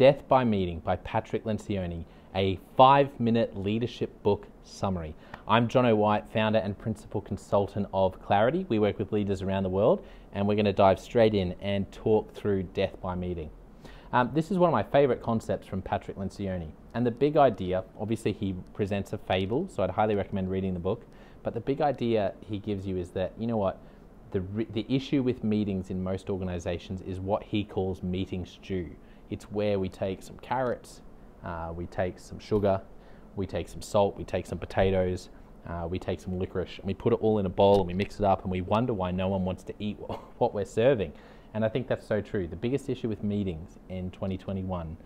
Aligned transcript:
Death 0.00 0.26
by 0.28 0.44
Meeting 0.44 0.80
by 0.80 0.96
Patrick 0.96 1.44
Lencioni, 1.44 2.06
a 2.34 2.58
five 2.74 3.20
minute 3.20 3.54
leadership 3.54 4.22
book 4.22 4.46
summary. 4.64 5.14
I'm 5.46 5.68
Jonno 5.68 5.94
White, 5.94 6.24
founder 6.32 6.58
and 6.58 6.78
principal 6.78 7.20
consultant 7.20 7.86
of 7.92 8.18
Clarity. 8.22 8.64
We 8.70 8.78
work 8.78 8.98
with 8.98 9.12
leaders 9.12 9.42
around 9.42 9.64
the 9.64 9.68
world, 9.68 10.02
and 10.32 10.48
we're 10.48 10.54
going 10.54 10.64
to 10.64 10.72
dive 10.72 10.98
straight 10.98 11.34
in 11.34 11.54
and 11.60 11.92
talk 11.92 12.32
through 12.32 12.62
Death 12.62 12.98
by 13.02 13.14
Meeting. 13.14 13.50
Um, 14.10 14.30
this 14.32 14.50
is 14.50 14.56
one 14.56 14.68
of 14.68 14.72
my 14.72 14.84
favorite 14.84 15.22
concepts 15.22 15.66
from 15.66 15.82
Patrick 15.82 16.16
Lencioni. 16.16 16.70
And 16.94 17.04
the 17.04 17.10
big 17.10 17.36
idea, 17.36 17.84
obviously, 18.00 18.32
he 18.32 18.54
presents 18.72 19.12
a 19.12 19.18
fable, 19.18 19.68
so 19.68 19.82
I'd 19.82 19.90
highly 19.90 20.14
recommend 20.14 20.50
reading 20.50 20.72
the 20.72 20.80
book. 20.80 21.04
But 21.42 21.52
the 21.52 21.60
big 21.60 21.82
idea 21.82 22.32
he 22.40 22.58
gives 22.58 22.86
you 22.86 22.96
is 22.96 23.10
that, 23.10 23.34
you 23.38 23.46
know 23.46 23.58
what, 23.58 23.78
the, 24.30 24.42
the 24.72 24.86
issue 24.88 25.22
with 25.22 25.44
meetings 25.44 25.90
in 25.90 26.02
most 26.02 26.30
organizations 26.30 27.02
is 27.02 27.20
what 27.20 27.42
he 27.42 27.64
calls 27.64 28.02
meeting 28.02 28.46
stew. 28.46 28.88
It's 29.30 29.44
where 29.44 29.78
we 29.78 29.88
take 29.88 30.22
some 30.22 30.36
carrots, 30.38 31.00
uh, 31.44 31.72
we 31.74 31.86
take 31.86 32.18
some 32.18 32.38
sugar, 32.38 32.80
we 33.36 33.46
take 33.46 33.68
some 33.68 33.82
salt, 33.82 34.16
we 34.16 34.24
take 34.24 34.46
some 34.46 34.58
potatoes, 34.58 35.28
uh, 35.68 35.86
we 35.88 35.98
take 35.98 36.20
some 36.20 36.38
licorice, 36.38 36.78
and 36.78 36.86
we 36.86 36.94
put 36.94 37.12
it 37.12 37.20
all 37.22 37.38
in 37.38 37.46
a 37.46 37.50
bowl 37.50 37.78
and 37.78 37.86
we 37.86 37.94
mix 37.94 38.16
it 38.16 38.24
up, 38.24 38.42
and 38.42 38.50
we 38.50 38.60
wonder 38.60 38.92
why 38.92 39.10
no 39.10 39.28
one 39.28 39.44
wants 39.44 39.62
to 39.64 39.74
eat 39.78 39.96
what 40.38 40.52
we're 40.54 40.64
serving. 40.64 41.12
And 41.54 41.64
I 41.64 41.68
think 41.68 41.88
that's 41.88 42.06
so 42.06 42.20
true. 42.20 42.46
The 42.46 42.56
biggest 42.56 42.88
issue 42.88 43.08
with 43.08 43.24
meetings 43.24 43.78
in 43.88 44.10
2021 44.10 44.96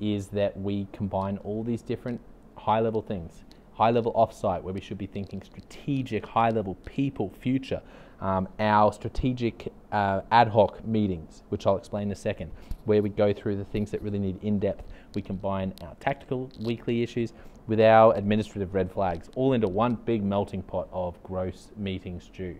is 0.00 0.28
that 0.28 0.58
we 0.58 0.86
combine 0.92 1.38
all 1.38 1.62
these 1.62 1.82
different 1.82 2.20
high 2.56 2.80
level 2.80 3.00
things 3.00 3.44
high 3.76 3.90
level 3.90 4.12
offsite 4.14 4.62
where 4.62 4.72
we 4.72 4.80
should 4.80 4.96
be 4.96 5.06
thinking 5.06 5.42
strategic, 5.42 6.24
high 6.24 6.48
level 6.48 6.76
people, 6.86 7.30
future. 7.40 7.82
Um, 8.20 8.48
our 8.58 8.92
strategic 8.92 9.72
uh, 9.92 10.22
ad 10.30 10.48
hoc 10.48 10.84
meetings, 10.86 11.42
which 11.50 11.66
I'll 11.66 11.76
explain 11.76 12.04
in 12.04 12.12
a 12.12 12.16
second, 12.16 12.50
where 12.84 13.02
we 13.02 13.10
go 13.10 13.32
through 13.32 13.56
the 13.56 13.64
things 13.64 13.90
that 13.90 14.00
really 14.02 14.18
need 14.18 14.42
in 14.42 14.58
depth. 14.58 14.84
We 15.14 15.22
combine 15.22 15.74
our 15.82 15.94
tactical 16.00 16.50
weekly 16.60 17.02
issues 17.02 17.32
with 17.66 17.80
our 17.80 18.14
administrative 18.16 18.74
red 18.74 18.90
flags, 18.90 19.28
all 19.34 19.52
into 19.52 19.68
one 19.68 19.96
big 19.96 20.22
melting 20.22 20.62
pot 20.62 20.88
of 20.92 21.22
gross 21.22 21.70
meeting 21.76 22.20
stew. 22.20 22.56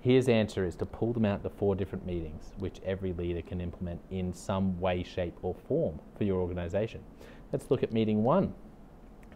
His 0.00 0.28
answer 0.28 0.66
is 0.66 0.74
to 0.76 0.86
pull 0.86 1.14
them 1.14 1.24
out 1.24 1.42
to 1.44 1.48
four 1.48 1.74
different 1.74 2.04
meetings, 2.04 2.52
which 2.58 2.80
every 2.84 3.14
leader 3.14 3.40
can 3.40 3.60
implement 3.60 4.02
in 4.10 4.34
some 4.34 4.78
way, 4.78 5.02
shape, 5.02 5.38
or 5.40 5.54
form 5.66 5.98
for 6.18 6.24
your 6.24 6.40
organization. 6.40 7.00
Let's 7.52 7.70
look 7.70 7.82
at 7.82 7.90
meeting 7.90 8.22
one. 8.22 8.52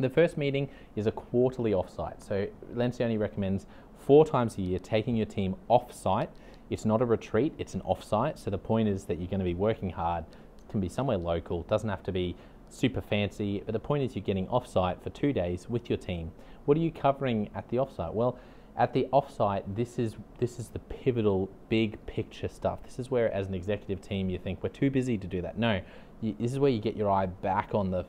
The 0.00 0.08
first 0.08 0.38
meeting 0.38 0.68
is 0.94 1.06
a 1.06 1.12
quarterly 1.12 1.72
offsite. 1.72 2.22
So 2.22 2.46
Lencioni 2.74 3.18
recommends 3.18 3.66
four 3.98 4.24
times 4.24 4.56
a 4.56 4.62
year 4.62 4.78
taking 4.78 5.16
your 5.16 5.26
team 5.26 5.56
offsite. 5.68 6.28
It's 6.70 6.84
not 6.84 7.02
a 7.02 7.04
retreat, 7.04 7.54
it's 7.58 7.74
an 7.74 7.80
offsite. 7.80 8.38
So 8.38 8.50
the 8.50 8.58
point 8.58 8.88
is 8.88 9.04
that 9.04 9.18
you're 9.18 9.28
going 9.28 9.40
to 9.40 9.44
be 9.44 9.54
working 9.54 9.90
hard. 9.90 10.24
It 10.58 10.70
can 10.70 10.80
be 10.80 10.88
somewhere 10.88 11.18
local, 11.18 11.62
doesn't 11.62 11.88
have 11.88 12.02
to 12.04 12.12
be 12.12 12.36
super 12.68 13.00
fancy, 13.00 13.62
but 13.64 13.72
the 13.72 13.80
point 13.80 14.02
is 14.04 14.14
you're 14.14 14.22
getting 14.22 14.46
offsite 14.48 15.02
for 15.02 15.10
two 15.10 15.32
days 15.32 15.68
with 15.68 15.88
your 15.88 15.96
team. 15.96 16.30
What 16.66 16.76
are 16.76 16.80
you 16.80 16.92
covering 16.92 17.50
at 17.54 17.68
the 17.70 17.78
offsite? 17.78 18.12
Well, 18.12 18.38
at 18.76 18.92
the 18.92 19.08
offsite, 19.12 19.64
this 19.74 19.98
is 19.98 20.16
this 20.38 20.60
is 20.60 20.68
the 20.68 20.78
pivotal, 20.78 21.50
big 21.68 22.04
picture 22.06 22.46
stuff. 22.46 22.78
This 22.84 22.98
is 23.00 23.10
where, 23.10 23.32
as 23.32 23.48
an 23.48 23.54
executive 23.54 24.00
team, 24.00 24.30
you 24.30 24.38
think 24.38 24.62
we're 24.62 24.68
too 24.68 24.90
busy 24.90 25.18
to 25.18 25.26
do 25.26 25.42
that. 25.42 25.58
No, 25.58 25.80
you, 26.20 26.36
this 26.38 26.52
is 26.52 26.60
where 26.60 26.70
you 26.70 26.80
get 26.80 26.96
your 26.96 27.10
eye 27.10 27.26
back 27.26 27.70
on 27.74 27.90
the 27.90 28.04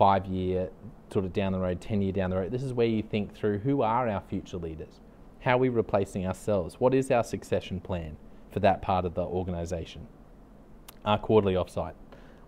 five 0.00 0.24
year, 0.24 0.70
sort 1.12 1.26
of 1.26 1.32
down 1.34 1.52
the 1.52 1.58
road, 1.58 1.78
10 1.78 2.00
year 2.00 2.10
down 2.10 2.30
the 2.30 2.36
road. 2.36 2.50
This 2.50 2.62
is 2.62 2.72
where 2.72 2.86
you 2.86 3.02
think 3.02 3.36
through 3.36 3.58
who 3.58 3.82
are 3.82 4.08
our 4.08 4.22
future 4.22 4.56
leaders? 4.56 4.98
How 5.40 5.56
are 5.56 5.58
we 5.58 5.68
replacing 5.68 6.26
ourselves? 6.26 6.80
What 6.80 6.94
is 6.94 7.10
our 7.10 7.22
succession 7.22 7.80
plan 7.80 8.16
for 8.50 8.60
that 8.60 8.80
part 8.80 9.04
of 9.04 9.12
the 9.12 9.20
organization? 9.20 10.06
Our 11.04 11.18
quarterly 11.18 11.52
offsite. 11.52 11.92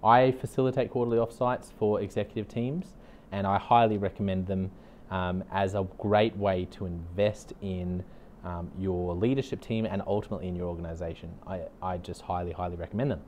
I 0.03 0.33
facilitate 0.33 0.91
quarterly 0.91 1.19
offsites 1.19 1.71
for 1.79 2.01
executive 2.01 2.49
teams 2.49 2.95
and 3.33 3.47
I 3.47 3.59
highly 3.59 3.99
recommend 3.99 4.47
them 4.47 4.71
um, 5.11 5.45
as 5.53 5.75
a 5.75 5.87
great 5.99 6.35
way 6.39 6.65
to 6.71 6.87
invest 6.87 7.53
in 7.61 8.03
um, 8.47 8.71
your 8.79 9.15
leadership 9.15 9.61
team 9.61 9.85
and 9.85 10.01
ultimately 10.07 10.49
in 10.49 10.57
your 10.57 10.69
organization. 10.69 11.31
I, 11.47 11.65
I 11.83 11.99
just 11.99 12.23
highly, 12.23 12.53
highly 12.53 12.77
recommend 12.77 13.11
them. 13.11 13.21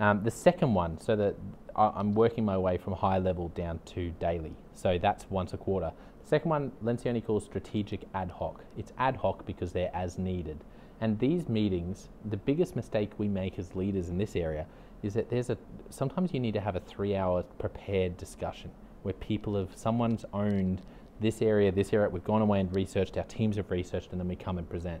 Um, 0.00 0.24
the 0.24 0.30
second 0.30 0.72
one, 0.72 0.98
so 0.98 1.14
that 1.14 1.36
I'm 1.76 2.14
working 2.14 2.44
my 2.44 2.56
way 2.56 2.78
from 2.78 2.94
high 2.94 3.18
level 3.18 3.48
down 3.48 3.80
to 3.86 4.10
daily. 4.12 4.54
So 4.74 4.98
that's 4.98 5.28
once 5.30 5.52
a 5.52 5.58
quarter. 5.58 5.92
The 6.22 6.28
second 6.28 6.48
one, 6.48 6.72
Lencioni 6.82 7.24
calls 7.24 7.44
strategic 7.44 8.00
ad 8.14 8.30
hoc. 8.30 8.64
It's 8.78 8.92
ad 8.98 9.16
hoc 9.16 9.44
because 9.44 9.72
they're 9.72 9.94
as 9.94 10.18
needed. 10.18 10.58
And 11.02 11.18
these 11.18 11.48
meetings, 11.48 12.08
the 12.24 12.36
biggest 12.38 12.76
mistake 12.76 13.12
we 13.18 13.28
make 13.28 13.58
as 13.58 13.74
leaders 13.76 14.08
in 14.08 14.18
this 14.18 14.36
area 14.36 14.66
is 15.02 15.14
that 15.14 15.30
there's 15.30 15.48
a 15.48 15.56
sometimes 15.88 16.34
you 16.34 16.40
need 16.40 16.52
to 16.54 16.60
have 16.60 16.76
a 16.76 16.80
three 16.80 17.16
hour 17.16 17.42
prepared 17.58 18.16
discussion 18.16 18.70
where 19.02 19.14
people 19.14 19.56
have 19.56 19.74
someone's 19.74 20.24
owned 20.32 20.82
this 21.20 21.42
area, 21.42 21.70
this 21.70 21.92
area, 21.92 22.08
we've 22.08 22.24
gone 22.24 22.42
away 22.42 22.60
and 22.60 22.74
researched, 22.74 23.16
our 23.16 23.24
teams 23.24 23.56
have 23.56 23.70
researched, 23.70 24.10
and 24.10 24.20
then 24.20 24.28
we 24.28 24.36
come 24.36 24.56
and 24.58 24.68
present. 24.68 25.00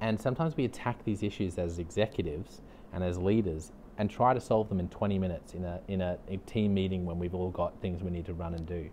And 0.00 0.20
sometimes 0.20 0.56
we 0.56 0.64
attack 0.64 1.04
these 1.04 1.22
issues 1.24 1.58
as 1.58 1.78
executives 1.78 2.60
and 2.92 3.02
as 3.02 3.18
leaders 3.18 3.72
and 3.98 4.08
try 4.08 4.32
to 4.32 4.40
solve 4.40 4.68
them 4.68 4.78
in 4.78 4.88
20 4.88 5.18
minutes 5.18 5.54
in 5.54 5.64
a, 5.64 5.80
in 5.88 6.00
a, 6.00 6.16
a, 6.28 6.36
team 6.38 6.72
meeting 6.72 7.04
when 7.04 7.18
we've 7.18 7.34
all 7.34 7.50
got 7.50 7.78
things 7.80 8.02
we 8.02 8.10
need 8.10 8.24
to 8.24 8.32
run 8.32 8.54
and 8.54 8.64
do. 8.64 8.88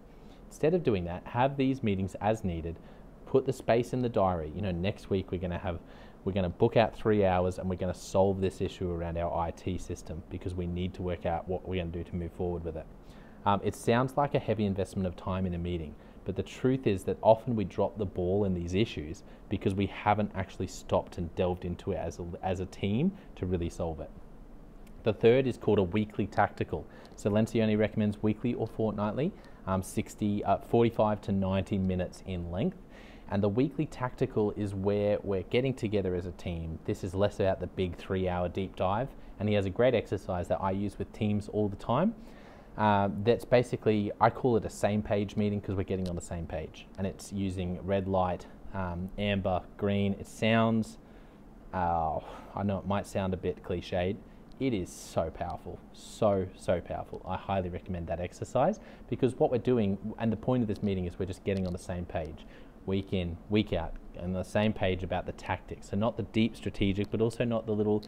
Instead 0.47 0.73
of 0.73 0.83
doing 0.83 1.05
that, 1.05 1.23
have 1.25 1.55
these 1.57 1.83
meetings 1.83 2.15
as 2.21 2.43
needed, 2.43 2.75
put 3.27 3.45
the 3.45 3.53
space 3.53 3.93
in 3.93 4.01
the 4.01 4.09
diary. 4.09 4.51
You 4.55 4.63
know, 4.63 4.71
next 4.71 5.11
week 5.11 5.31
we're 5.31 5.39
going 5.39 5.51
to 5.51 5.59
have, 5.59 5.79
we're 6.23 6.33
going 6.33 6.43
to 6.43 6.49
book 6.49 6.75
out 6.75 6.95
three 6.95 7.23
hours 7.23 7.59
and 7.59 7.69
we're 7.69 7.75
going 7.75 7.93
to 7.93 7.99
solve 7.99 8.41
this 8.41 8.61
issue 8.61 8.91
around 8.91 9.17
our 9.17 9.47
IT 9.49 9.79
system 9.79 10.23
because 10.31 10.55
we 10.55 10.65
need 10.65 10.93
to 10.95 11.03
work 11.03 11.27
out 11.27 11.47
what 11.47 11.67
we're 11.67 11.81
going 11.81 11.91
to 11.91 11.97
do 11.99 12.09
to 12.09 12.15
move 12.15 12.31
forward 12.31 12.63
with 12.63 12.75
it. 12.75 12.85
Um, 13.45 13.61
it 13.63 13.75
sounds 13.75 14.17
like 14.17 14.33
a 14.33 14.39
heavy 14.39 14.65
investment 14.65 15.05
of 15.05 15.15
time 15.15 15.45
in 15.45 15.53
a 15.53 15.59
meeting, 15.59 15.93
but 16.23 16.35
the 16.35 16.41
truth 16.41 16.87
is 16.87 17.03
that 17.03 17.17
often 17.21 17.55
we 17.55 17.63
drop 17.63 17.95
the 17.99 18.05
ball 18.05 18.45
in 18.45 18.55
these 18.55 18.73
issues 18.73 19.21
because 19.49 19.75
we 19.75 19.85
haven't 19.85 20.31
actually 20.33 20.65
stopped 20.65 21.19
and 21.19 21.33
delved 21.35 21.63
into 21.63 21.91
it 21.91 21.97
as 21.97 22.17
a, 22.17 22.25
as 22.41 22.59
a 22.59 22.65
team 22.65 23.11
to 23.35 23.45
really 23.45 23.69
solve 23.69 23.99
it. 23.99 24.09
The 25.05 25.13
third 25.13 25.45
is 25.45 25.55
called 25.55 25.77
a 25.77 25.83
weekly 25.83 26.25
tactical. 26.25 26.83
So 27.15 27.29
Lencioni 27.29 27.77
recommends 27.77 28.23
weekly 28.23 28.55
or 28.55 28.65
fortnightly, 28.65 29.31
um, 29.67 29.83
60, 29.83 30.43
uh, 30.43 30.57
45 30.57 31.21
to 31.21 31.31
90 31.31 31.77
minutes 31.77 32.23
in 32.25 32.49
length. 32.49 32.79
And 33.29 33.43
the 33.43 33.49
weekly 33.49 33.85
tactical 33.85 34.51
is 34.57 34.73
where 34.73 35.19
we're 35.21 35.43
getting 35.43 35.75
together 35.75 36.15
as 36.15 36.25
a 36.25 36.31
team. 36.31 36.79
This 36.85 37.03
is 37.03 37.13
less 37.13 37.39
about 37.39 37.59
the 37.59 37.67
big 37.67 37.95
three 37.95 38.27
hour 38.27 38.49
deep 38.49 38.75
dive. 38.75 39.09
And 39.39 39.47
he 39.47 39.53
has 39.53 39.67
a 39.67 39.69
great 39.69 39.93
exercise 39.93 40.47
that 40.47 40.59
I 40.59 40.71
use 40.71 40.97
with 40.97 41.13
teams 41.13 41.49
all 41.49 41.69
the 41.69 41.75
time. 41.75 42.15
Uh, 42.75 43.09
that's 43.23 43.45
basically, 43.45 44.11
I 44.19 44.31
call 44.31 44.57
it 44.57 44.65
a 44.65 44.71
same 44.71 45.03
page 45.03 45.35
meeting 45.35 45.59
because 45.59 45.75
we're 45.75 45.83
getting 45.83 46.09
on 46.09 46.15
the 46.15 46.21
same 46.21 46.47
page. 46.47 46.87
And 46.97 47.05
it's 47.05 47.31
using 47.31 47.79
red 47.85 48.07
light, 48.07 48.47
um, 48.73 49.11
amber, 49.19 49.61
green. 49.77 50.13
It 50.13 50.25
sounds, 50.25 50.97
uh, 51.75 52.19
I 52.55 52.63
know 52.63 52.79
it 52.79 52.87
might 52.87 53.05
sound 53.05 53.35
a 53.35 53.37
bit 53.37 53.63
cliched, 53.63 54.17
it 54.59 54.73
is 54.73 54.89
so 54.89 55.29
powerful, 55.29 55.79
so, 55.93 56.47
so 56.57 56.79
powerful. 56.79 57.21
I 57.27 57.35
highly 57.35 57.69
recommend 57.69 58.07
that 58.07 58.19
exercise 58.19 58.79
because 59.09 59.35
what 59.35 59.51
we're 59.51 59.57
doing, 59.57 59.97
and 60.17 60.31
the 60.31 60.37
point 60.37 60.61
of 60.61 60.67
this 60.67 60.81
meeting 60.81 61.05
is 61.05 61.19
we're 61.19 61.25
just 61.25 61.43
getting 61.43 61.67
on 61.67 61.73
the 61.73 61.79
same 61.79 62.05
page, 62.05 62.45
week 62.85 63.11
in, 63.11 63.37
week 63.49 63.73
out, 63.73 63.93
on 64.19 64.31
the 64.31 64.43
same 64.43 64.71
page 64.71 65.03
about 65.03 65.25
the 65.25 65.33
tactics. 65.33 65.89
So, 65.89 65.97
not 65.97 66.15
the 66.15 66.23
deep 66.23 66.55
strategic, 66.55 67.11
but 67.11 67.19
also 67.19 67.43
not 67.43 67.65
the 67.65 67.73
little 67.73 68.03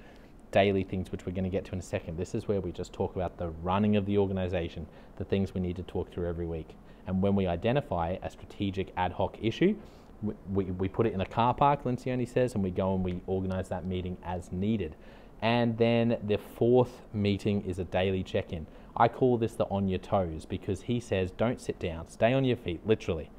daily 0.51 0.83
things 0.83 1.11
which 1.11 1.25
we're 1.25 1.33
going 1.33 1.43
to 1.43 1.49
get 1.49 1.65
to 1.65 1.73
in 1.73 1.79
a 1.79 1.83
second. 1.83 2.17
This 2.17 2.33
is 2.33 2.47
where 2.47 2.61
we 2.61 2.71
just 2.71 2.93
talk 2.93 3.15
about 3.15 3.37
the 3.37 3.49
running 3.61 3.97
of 3.97 4.05
the 4.05 4.17
organization, 4.17 4.87
the 5.17 5.25
things 5.25 5.53
we 5.53 5.59
need 5.59 5.75
to 5.75 5.83
talk 5.83 6.11
through 6.11 6.29
every 6.29 6.45
week. 6.45 6.69
And 7.05 7.21
when 7.21 7.35
we 7.35 7.47
identify 7.47 8.17
a 8.23 8.29
strategic 8.29 8.93
ad 8.95 9.13
hoc 9.13 9.37
issue, 9.41 9.75
we, 10.21 10.33
we, 10.51 10.63
we 10.65 10.87
put 10.87 11.05
it 11.05 11.13
in 11.13 11.21
a 11.21 11.25
car 11.25 11.53
park, 11.53 11.83
Lencioni 11.83 12.27
says, 12.27 12.55
and 12.55 12.63
we 12.63 12.71
go 12.71 12.95
and 12.95 13.03
we 13.03 13.21
organize 13.27 13.69
that 13.69 13.85
meeting 13.85 14.17
as 14.23 14.51
needed. 14.51 14.95
And 15.41 15.77
then 15.77 16.17
the 16.23 16.37
fourth 16.37 17.01
meeting 17.13 17.63
is 17.65 17.79
a 17.79 17.83
daily 17.83 18.23
check 18.23 18.53
in. 18.53 18.65
I 18.95 19.07
call 19.07 19.37
this 19.37 19.53
the 19.53 19.65
on 19.65 19.87
your 19.87 19.99
toes 19.99 20.45
because 20.45 20.81
he 20.83 20.99
says 20.99 21.31
don't 21.31 21.61
sit 21.61 21.79
down, 21.79 22.09
stay 22.09 22.33
on 22.33 22.43
your 22.43 22.57
feet, 22.57 22.81
literally. 22.85 23.29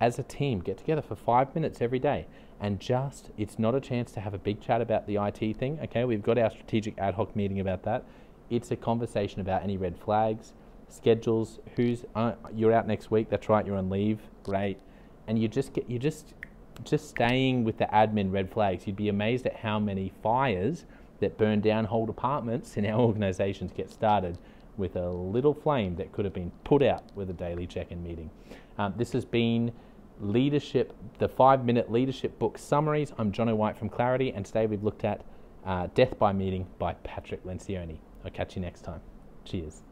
As 0.00 0.18
a 0.18 0.22
team, 0.22 0.60
get 0.60 0.78
together 0.78 1.02
for 1.02 1.16
five 1.16 1.54
minutes 1.54 1.82
every 1.82 1.98
day 1.98 2.26
and 2.60 2.78
just, 2.78 3.30
it's 3.38 3.58
not 3.58 3.74
a 3.74 3.80
chance 3.80 4.12
to 4.12 4.20
have 4.20 4.34
a 4.34 4.38
big 4.38 4.60
chat 4.60 4.82
about 4.82 5.06
the 5.06 5.16
IT 5.16 5.56
thing. 5.56 5.78
Okay, 5.84 6.04
we've 6.04 6.22
got 6.22 6.38
our 6.38 6.50
strategic 6.50 6.98
ad 6.98 7.14
hoc 7.14 7.34
meeting 7.34 7.58
about 7.58 7.82
that. 7.84 8.04
It's 8.50 8.70
a 8.70 8.76
conversation 8.76 9.40
about 9.40 9.62
any 9.62 9.78
red 9.78 9.96
flags, 9.98 10.52
schedules, 10.88 11.58
who's, 11.76 12.04
uh, 12.14 12.32
you're 12.54 12.72
out 12.72 12.86
next 12.86 13.10
week, 13.10 13.30
that's 13.30 13.48
right, 13.48 13.64
you're 13.64 13.76
on 13.76 13.88
leave, 13.88 14.20
great. 14.44 14.78
And 15.26 15.40
you 15.40 15.48
just 15.48 15.72
get, 15.72 15.88
you 15.88 15.98
just, 15.98 16.34
just 16.84 17.08
staying 17.08 17.64
with 17.64 17.78
the 17.78 17.86
admin 17.86 18.30
red 18.30 18.50
flags, 18.50 18.86
you'd 18.86 18.96
be 18.96 19.08
amazed 19.08 19.46
at 19.46 19.56
how 19.56 19.78
many 19.78 20.12
fires 20.22 20.84
that 21.20 21.38
burn 21.38 21.60
down 21.60 21.84
whole 21.84 22.06
departments 22.06 22.76
in 22.76 22.86
our 22.86 23.00
organizations 23.08 23.72
get 23.72 23.90
started 23.90 24.38
with 24.76 24.96
a 24.96 25.10
little 25.10 25.54
flame 25.54 25.96
that 25.96 26.12
could 26.12 26.24
have 26.24 26.34
been 26.34 26.50
put 26.64 26.82
out 26.82 27.04
with 27.14 27.30
a 27.30 27.34
daily 27.34 27.66
check-in 27.66 28.02
meeting. 28.02 28.30
Um, 28.78 28.94
this 28.96 29.12
has 29.12 29.24
been 29.24 29.72
leadership, 30.20 30.94
the 31.18 31.28
five-minute 31.28 31.90
leadership 31.90 32.38
book 32.38 32.58
summaries. 32.58 33.12
I'm 33.18 33.32
Jonno 33.32 33.56
White 33.56 33.76
from 33.76 33.88
Clarity, 33.88 34.32
and 34.32 34.44
today 34.44 34.66
we've 34.66 34.82
looked 34.82 35.04
at 35.04 35.24
uh, 35.64 35.88
Death 35.94 36.18
by 36.18 36.32
Meeting 36.32 36.66
by 36.78 36.94
Patrick 37.04 37.44
Lencioni. 37.44 37.98
I'll 38.24 38.30
catch 38.30 38.56
you 38.56 38.62
next 38.62 38.82
time. 38.82 39.00
Cheers. 39.44 39.89